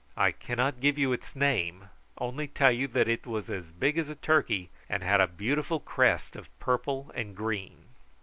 [0.17, 4.09] I cannot give you its name, only tell you that it was as big as
[4.09, 7.85] a turkey, and had a beautiful crest of purple and green.